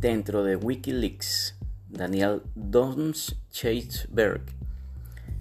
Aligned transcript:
Dentro 0.00 0.44
de 0.44 0.56
Wikileaks, 0.56 1.56
Daniel 1.90 2.40
Donchensberg. 2.54 4.40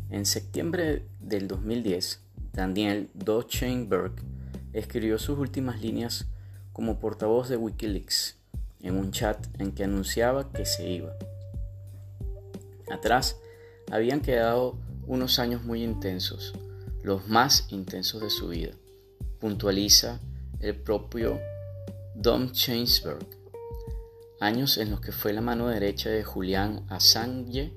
En 0.10 0.26
septiembre 0.26 1.06
del 1.22 1.48
2010, 1.48 2.20
Daniel 2.52 3.10
Donchensberg 3.14 4.12
escribió 4.74 5.18
sus 5.18 5.40
últimas 5.40 5.82
líneas 5.82 6.26
como 6.74 7.00
portavoz 7.00 7.48
de 7.48 7.56
Wikileaks 7.56 8.36
en 8.82 8.98
un 8.98 9.12
chat 9.12 9.48
en 9.62 9.72
que 9.72 9.86
anunciaba 9.86 10.52
que 10.52 10.66
se 10.66 10.90
iba. 10.90 11.14
Atrás 12.92 13.38
habían 13.90 14.20
quedado 14.20 14.78
unos 15.08 15.40
años 15.40 15.64
muy 15.64 15.86
intensos, 15.86 16.54
los 17.02 17.30
más 17.30 17.72
intensos 17.72 18.22
de 18.22 18.30
su 18.30 18.50
vida, 18.50 18.72
puntualiza 19.40 20.20
el 20.60 20.76
propio 20.76 21.40
Dom 22.14 22.52
años 24.40 24.78
en 24.78 24.90
los 24.90 25.02
que 25.02 25.12
fue 25.12 25.34
la 25.34 25.42
mano 25.42 25.68
derecha 25.68 26.10
de 26.10 26.24
Julian 26.24 26.86
Assange 26.90 27.74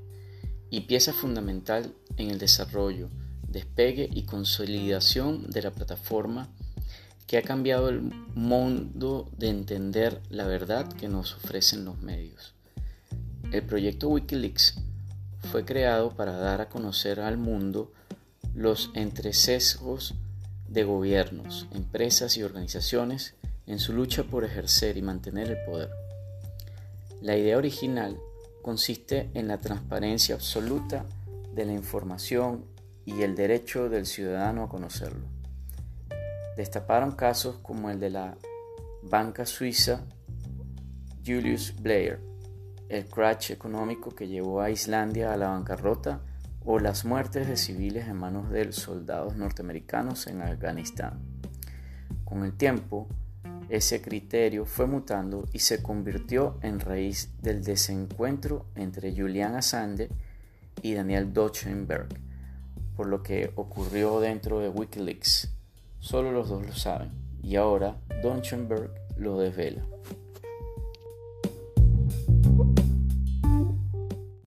y 0.70 0.80
pieza 0.82 1.12
fundamental 1.12 1.94
en 2.16 2.30
el 2.30 2.38
desarrollo, 2.38 3.10
despegue 3.48 4.08
y 4.10 4.24
consolidación 4.24 5.50
de 5.50 5.62
la 5.62 5.70
plataforma 5.70 6.48
que 7.26 7.38
ha 7.38 7.42
cambiado 7.42 7.88
el 7.88 8.02
mundo 8.34 9.30
de 9.36 9.48
entender 9.48 10.20
la 10.30 10.46
verdad 10.46 10.90
que 10.92 11.08
nos 11.08 11.34
ofrecen 11.34 11.84
los 11.84 12.00
medios. 12.00 12.54
El 13.52 13.62
proyecto 13.62 14.08
Wikileaks 14.08 14.76
fue 15.50 15.64
creado 15.64 16.10
para 16.16 16.32
dar 16.32 16.60
a 16.60 16.68
conocer 16.68 17.20
al 17.20 17.38
mundo 17.38 17.92
los 18.54 18.90
entresesgos 18.94 20.14
de 20.68 20.84
gobiernos, 20.84 21.66
empresas 21.72 22.36
y 22.36 22.42
organizaciones 22.42 23.34
en 23.66 23.78
su 23.78 23.92
lucha 23.92 24.24
por 24.24 24.44
ejercer 24.44 24.96
y 24.96 25.02
mantener 25.02 25.50
el 25.50 25.64
poder. 25.64 26.01
La 27.22 27.36
idea 27.36 27.56
original 27.56 28.18
consiste 28.62 29.30
en 29.34 29.46
la 29.46 29.58
transparencia 29.58 30.34
absoluta 30.34 31.06
de 31.54 31.64
la 31.64 31.72
información 31.72 32.64
y 33.04 33.22
el 33.22 33.36
derecho 33.36 33.88
del 33.88 34.06
ciudadano 34.06 34.64
a 34.64 34.68
conocerlo. 34.68 35.28
Destaparon 36.56 37.12
casos 37.12 37.58
como 37.62 37.90
el 37.90 38.00
de 38.00 38.10
la 38.10 38.36
banca 39.04 39.46
suiza 39.46 40.04
Julius 41.24 41.76
Blair, 41.80 42.18
el 42.88 43.06
crash 43.06 43.52
económico 43.52 44.10
que 44.10 44.26
llevó 44.26 44.60
a 44.60 44.70
Islandia 44.70 45.32
a 45.32 45.36
la 45.36 45.50
bancarrota 45.50 46.22
o 46.64 46.80
las 46.80 47.04
muertes 47.04 47.46
de 47.46 47.56
civiles 47.56 48.08
en 48.08 48.16
manos 48.16 48.50
de 48.50 48.72
soldados 48.72 49.36
norteamericanos 49.36 50.26
en 50.26 50.42
Afganistán. 50.42 51.20
Con 52.24 52.44
el 52.44 52.56
tiempo, 52.56 53.06
ese 53.72 54.02
criterio 54.02 54.66
fue 54.66 54.86
mutando 54.86 55.48
y 55.54 55.60
se 55.60 55.82
convirtió 55.82 56.58
en 56.60 56.78
raíz 56.78 57.30
del 57.40 57.64
desencuentro 57.64 58.66
entre 58.74 59.16
Julian 59.16 59.54
Assange 59.54 60.10
y 60.82 60.92
Daniel 60.92 61.32
Doschenberg, 61.32 62.08
por 62.94 63.06
lo 63.06 63.22
que 63.22 63.50
ocurrió 63.54 64.20
dentro 64.20 64.60
de 64.60 64.68
Wikileaks. 64.68 65.54
Solo 66.00 66.32
los 66.32 66.50
dos 66.50 66.66
lo 66.66 66.74
saben 66.74 67.12
y 67.42 67.56
ahora 67.56 67.96
Doschenberg 68.22 68.90
lo 69.16 69.38
desvela. 69.38 69.82